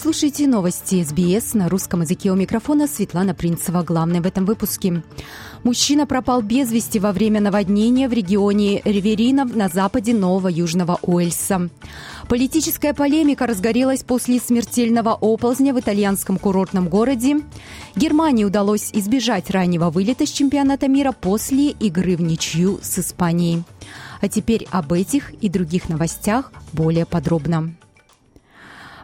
[0.00, 3.82] Слушаете новости СБС на русском языке у микрофона Светлана Принцева.
[3.82, 5.02] Главное в этом выпуске.
[5.62, 11.68] Мужчина пропал без вести во время наводнения в регионе Риверинов на западе Нового Южного Уэльса.
[12.30, 17.42] Политическая полемика разгорелась после смертельного оползня в итальянском курортном городе.
[17.94, 23.64] Германии удалось избежать раннего вылета с чемпионата мира после игры в ничью с Испанией.
[24.22, 27.74] А теперь об этих и других новостях более подробно.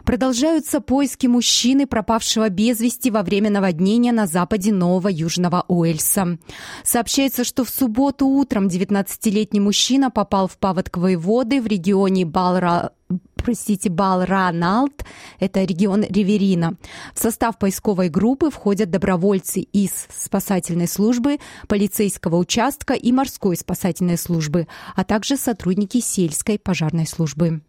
[0.07, 6.37] Продолжаются поиски мужчины, пропавшего без вести во время наводнения на западе Нового Южного Уэльса.
[6.85, 12.93] Сообщается, что в субботу утром 19-летний мужчина попал в паводковые воды в регионе Балра
[13.35, 15.03] простите, Балраналт,
[15.39, 16.77] это регион Риверина.
[17.13, 24.67] В состав поисковой группы входят добровольцы из спасательной службы, полицейского участка и морской спасательной службы,
[24.95, 27.61] а также сотрудники сельской пожарной службы.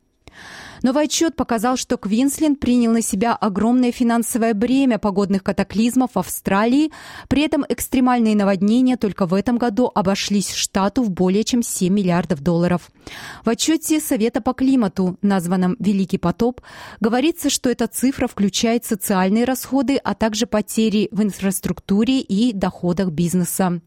[0.83, 6.93] Новый отчет показал, что Квинсленд принял на себя огромное финансовое бремя погодных катаклизмов в Австралии.
[7.29, 12.41] При этом экстремальные наводнения только в этом году обошлись штату в более чем 7 миллиардов
[12.43, 12.91] долларов.
[13.45, 16.61] В отчете Совета по климату, названном «Великий потоп»,
[17.01, 23.81] говорится, что эта цифра включает социальные расходы, а также потери в инфраструктуре и доходах бизнеса.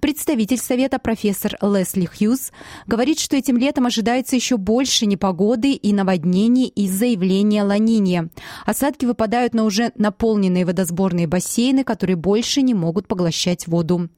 [0.00, 2.50] Представитель Совета профессор Лесли Хьюз
[2.86, 8.30] говорит, что этим летом ожидается еще больше непогоды и наводнений наводнений из-за явления ланиния.
[8.64, 14.08] Осадки выпадают на уже наполненные водосборные бассейны, которые больше не могут поглощать воду.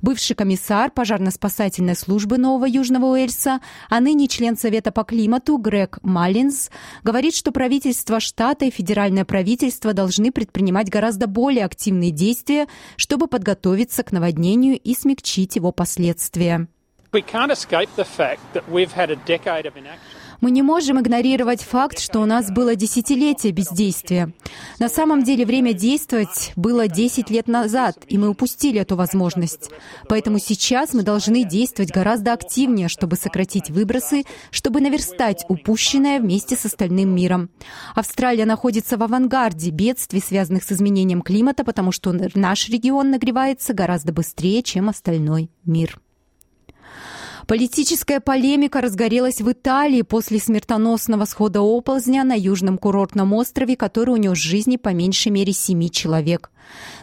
[0.00, 6.70] Бывший комиссар пожарно-спасательной службы Нового Южного Уэльса, а ныне член Совета по климату Грег Маллинс,
[7.04, 14.02] говорит, что правительство штата и федеральное правительство должны предпринимать гораздо более активные действия, чтобы подготовиться
[14.02, 16.66] к наводнению и смягчить его последствия.
[17.10, 17.48] We can't.
[20.40, 24.32] Мы не можем игнорировать факт, что у нас было десятилетие бездействия.
[24.78, 29.70] На самом деле время действовать было 10 лет назад, и мы упустили эту возможность.
[30.08, 36.64] Поэтому сейчас мы должны действовать гораздо активнее, чтобы сократить выбросы, чтобы наверстать упущенное вместе с
[36.64, 37.50] остальным миром.
[37.96, 44.12] Австралия находится в авангарде бедствий, связанных с изменением климата, потому что наш регион нагревается гораздо
[44.12, 46.00] быстрее, чем остальной мир.
[47.48, 54.36] Политическая полемика разгорелась в Италии после смертоносного схода оползня на южном курортном острове, который унес
[54.36, 56.50] жизни по меньшей мере семи человек.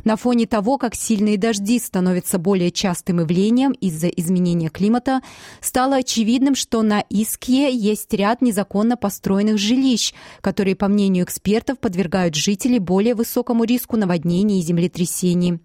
[0.03, 5.21] На фоне того, как сильные дожди становятся более частым явлением из-за изменения климата,
[5.61, 12.35] стало очевидным, что на Искье есть ряд незаконно построенных жилищ, которые, по мнению экспертов, подвергают
[12.35, 15.59] жителей более высокому риску наводнений и землетрясений.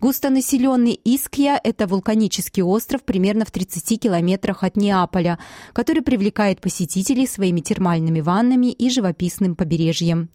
[0.00, 5.38] Густонаселенный Искья– это вулканический остров примерно в 30 километрах от Неаполя,
[5.72, 10.28] который привлекает посетителей своими термальными ваннами и живописным побережьем.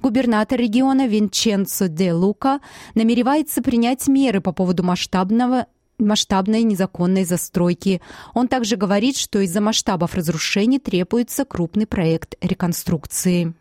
[0.00, 2.60] Губернатор региона Винченцо де Лука
[2.94, 5.66] намеревается принять меры по поводу масштабного
[5.98, 8.00] масштабной незаконной застройки.
[8.34, 13.54] Он также говорит, что из-за масштабов разрушений требуется крупный проект реконструкции.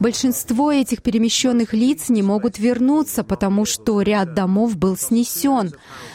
[0.00, 5.72] Большинство этих перемещенных лиц не могут вернуться, потому что ряд домов был снесен.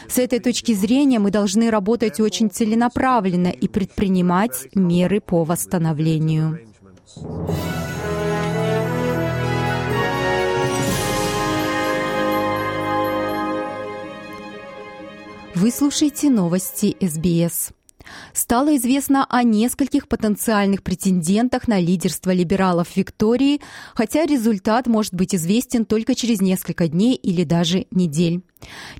[0.08, 6.60] С этой точки зрения мы должны работать очень целенаправленно и предпринимать меры по восстановлению.
[15.60, 17.70] Вы слушаете новости СБС.
[18.32, 23.60] Стало известно о нескольких потенциальных претендентах на лидерство либералов Виктории,
[23.96, 28.44] хотя результат может быть известен только через несколько дней или даже недель.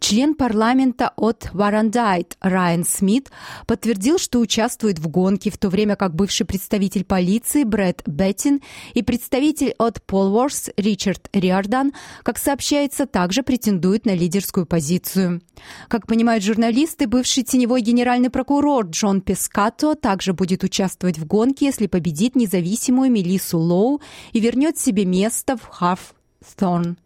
[0.01, 3.31] Член парламента от Варандайт Райан Смит
[3.67, 8.61] подтвердил, что участвует в гонке, в то время как бывший представитель полиции Брэд Беттин
[8.95, 15.43] и представитель от Полворс Ричард Риордан, как сообщается, также претендуют на лидерскую позицию.
[15.89, 21.87] Как понимают журналисты, бывший теневой генеральный прокурор Джон Пескато также будет участвовать в гонке, если
[21.87, 24.01] победит независимую Мелиссу Лоу
[24.33, 26.97] и вернет себе место в Хаф Thorn.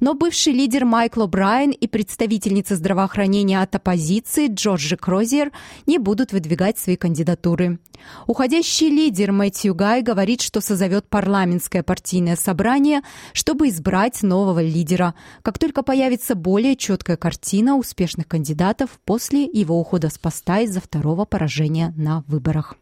[0.00, 5.52] Но бывший лидер Майкл Брайан и представительница здравоохранения от оппозиции Джорджи Крозер
[5.86, 7.78] не будут выдвигать свои кандидатуры.
[8.26, 13.02] Уходящий лидер Мэтью Гай говорит, что созовет парламентское партийное собрание,
[13.32, 20.08] чтобы избрать нового лидера, как только появится более четкая картина успешных кандидатов после его ухода
[20.08, 22.76] с поста из-за второго поражения на выборах.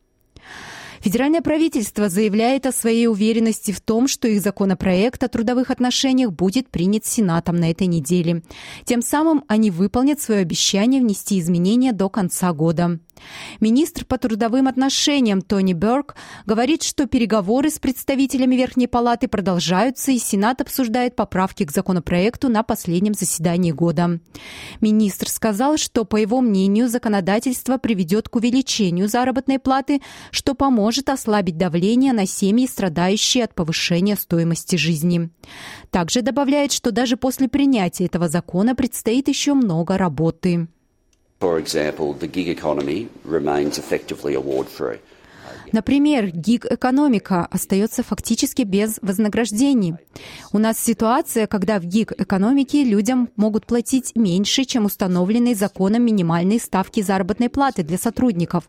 [1.01, 6.69] Федеральное правительство заявляет о своей уверенности в том, что их законопроект о трудовых отношениях будет
[6.69, 8.43] принят Сенатом на этой неделе.
[8.85, 13.01] Тем самым они выполнят свое обещание внести изменения до конца года.
[13.61, 16.17] Министр по трудовым отношениям Тони Берг
[16.47, 22.63] говорит, что переговоры с представителями Верхней Палаты продолжаются, и Сенат обсуждает поправки к законопроекту на
[22.63, 24.21] последнем заседании года.
[24.81, 30.01] Министр сказал, что, по его мнению, законодательство приведет к увеличению заработной платы,
[30.31, 35.31] что поможет ослабить давление на семьи, страдающие от повышения стоимости жизни.
[35.91, 40.69] Также добавляет, что даже после принятия этого закона предстоит еще много работы.
[45.73, 49.95] Например, гиг-экономика остается фактически без вознаграждений.
[50.53, 57.03] У нас ситуация, когда в гиг-экономике людям могут платить меньше, чем установленные законом минимальные ставки
[57.03, 58.69] заработной платы для сотрудников.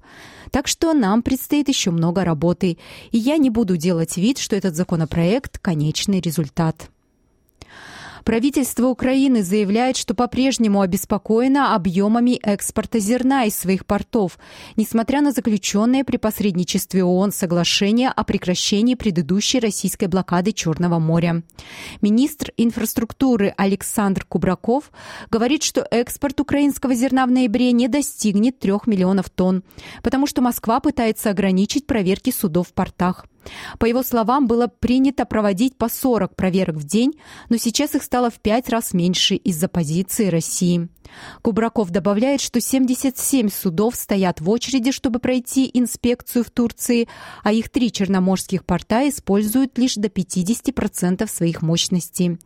[0.51, 2.77] Так что нам предстоит еще много работы,
[3.11, 6.89] и я не буду делать вид, что этот законопроект– конечный результат.
[8.23, 14.37] Правительство Украины заявляет, что по-прежнему обеспокоено объемами экспорта зерна из своих портов,
[14.75, 21.43] несмотря на заключенное при посредничестве ООН соглашение о прекращении предыдущей российской блокады Черного моря.
[22.01, 24.91] Министр инфраструктуры Александр Кубраков
[25.29, 29.63] говорит, что экспорт украинского зерна в ноябре не достигнет 3 миллионов тонн,
[30.03, 33.25] потому что Москва пытается ограничить проверки судов в портах.
[33.79, 37.13] По его словам, было принято проводить по 40 проверок в день,
[37.49, 40.89] но сейчас их стало в пять раз меньше из-за позиции России.
[41.41, 47.07] Кубраков добавляет, что 77 судов стоят в очереди, чтобы пройти инспекцию в Турции,
[47.43, 52.37] а их три черноморских порта используют лишь до 50% своих мощностей.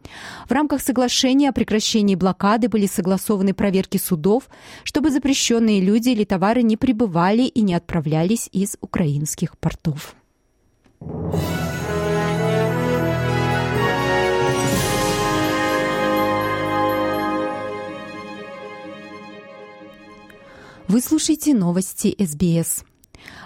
[0.48, 4.50] В рамках соглашения о прекращении блокады были согласованы проверки судов,
[4.84, 10.16] чтобы запрещенные люди или товары не прибывали и не отправлялись из украинских портов.
[20.88, 22.86] Вы слушаете новости СБС.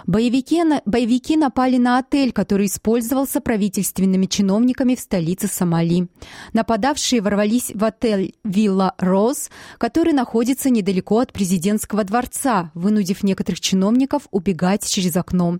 [0.06, 6.08] Боевики, боевики напали на отель, который использовался правительственными чиновниками в столице Сомали.
[6.52, 14.26] Нападавшие ворвались в отель «Вилла Роз», который находится недалеко от президентского дворца, вынудив некоторых чиновников
[14.30, 15.58] убегать через окно.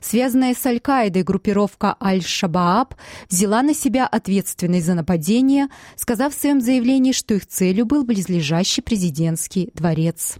[0.00, 2.94] Связанная с Аль-Каидой группировка Аль-Шабааб
[3.28, 8.82] взяла на себя ответственность за нападение, сказав в своем заявлении, что их целью был близлежащий
[8.82, 10.38] президентский дворец.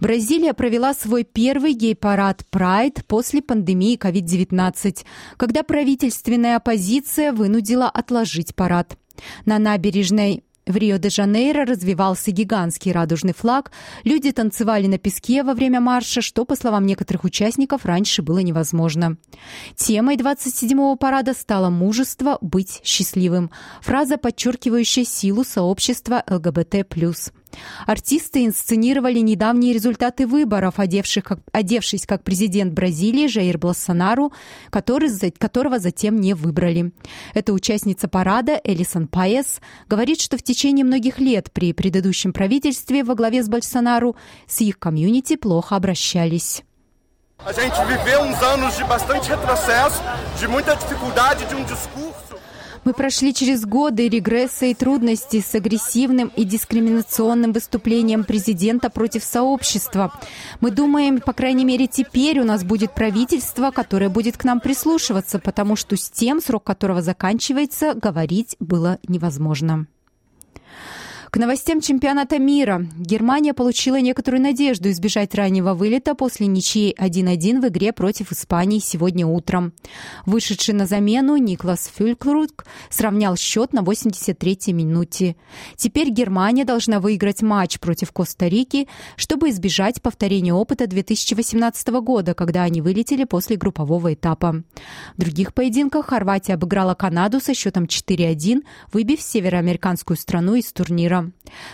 [0.00, 5.04] Бразилия провела свой первый гей-парад Pride после пандемии COVID-19,
[5.36, 8.96] когда правительственная оппозиция вынудила отложить парад.
[9.44, 13.72] На набережной в Рио-де-Жанейро развивался гигантский радужный флаг.
[14.04, 19.16] Люди танцевали на песке во время марша, что, по словам некоторых участников, раньше было невозможно.
[19.76, 23.50] Темой 27-го парада стало «Мужество быть счастливым»–
[23.80, 26.84] фраза, подчеркивающая силу сообщества ЛГБТ+.
[27.86, 34.32] Артисты инсценировали недавние результаты выборов, одевших как, одевшись как президент Бразилии Жаир Болсонару,
[34.70, 35.08] который,
[35.38, 36.92] которого затем не выбрали.
[37.34, 43.14] Эта участница парада Элисон Паес говорит, что в течение многих лет при предыдущем правительстве во
[43.14, 44.16] главе с Болсонару
[44.46, 46.62] с их комьюнити плохо обращались.
[47.46, 50.02] A gente viveu uns anos de bastante retrocesso,
[50.40, 52.37] de muita dificuldade de um discurso.
[52.88, 60.10] Мы прошли через годы регресса и трудностей с агрессивным и дискриминационным выступлением президента против сообщества.
[60.62, 65.38] Мы думаем, по крайней мере, теперь у нас будет правительство, которое будет к нам прислушиваться,
[65.38, 69.86] потому что с тем, срок которого заканчивается, говорить было невозможно.
[71.30, 72.86] К новостям чемпионата мира.
[72.96, 79.26] Германия получила некоторую надежду избежать раннего вылета после ничьей 1-1 в игре против Испании сегодня
[79.26, 79.74] утром.
[80.24, 85.36] Вышедший на замену Никлас Фюлькрук сравнял счет на 83-й минуте.
[85.76, 92.80] Теперь Германия должна выиграть матч против Коста-Рики, чтобы избежать повторения опыта 2018 года, когда они
[92.80, 94.62] вылетели после группового этапа.
[95.18, 98.62] В других поединках Хорватия обыграла Канаду со счетом 4-1,
[98.94, 101.32] выбив североамериканскую страну из турнира мира.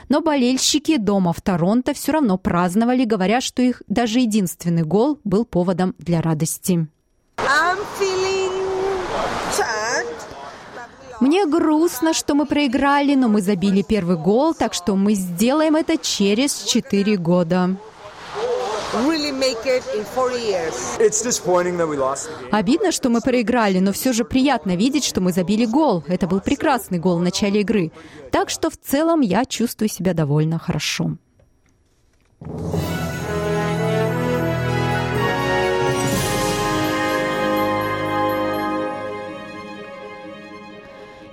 [0.08, 5.44] Но болельщики дома в Торонто все равно праздновали, говоря, что их даже единственный гол был
[5.44, 6.86] поводом для радости.
[11.20, 15.96] Мне грустно, что мы проиграли, но мы забили первый гол, так что мы сделаем это
[15.96, 17.76] через четыре года.
[22.52, 26.04] Обидно, что мы проиграли, но все же приятно видеть, что мы забили гол.
[26.06, 27.90] Это был прекрасный гол в начале игры.
[28.30, 31.16] Так что в целом я чувствую себя довольно хорошо.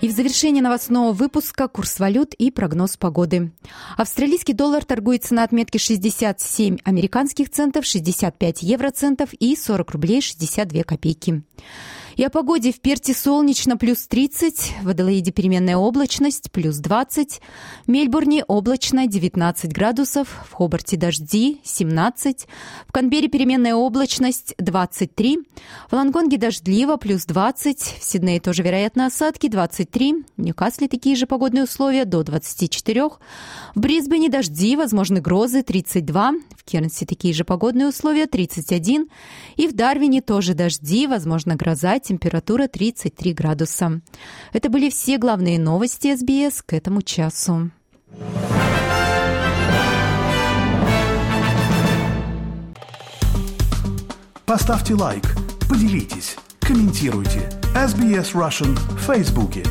[0.02, 3.52] И в завершение новостного выпуска курс валют и прогноз погоды.
[3.98, 11.44] Австралийский доллар торгуется на отметке 67 американских центов, 65 евроцентов и 40 рублей 62 копейки.
[12.18, 17.42] И о погоде в Перте солнечно плюс 30, в Аделаиде переменная облачность плюс 20,
[17.86, 22.48] в Мельбурне облачно 19 градусов, в Хобарте дожди 17,
[22.88, 25.40] в Канбере переменная облачность 23,
[25.90, 31.28] в Лангонге дождливо плюс 20, в Сиднее тоже вероятно осадки 23, в Ньюкасле такие же
[31.28, 33.20] погодные условия до 24, в
[33.76, 39.08] Брисбене дожди, возможны грозы 32, в Кернсе такие же погодные условия 31,
[39.56, 44.02] и в Дарвине тоже дожди, возможно гроза температура 33 градуса.
[44.54, 47.72] Это были все главные новости СБС к этому часу.
[54.46, 55.24] Поставьте лайк,
[55.70, 57.50] поделитесь, комментируйте.
[57.74, 59.64] SBS Russian в Фейсбуке.